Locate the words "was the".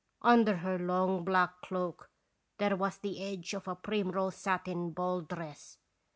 2.75-3.21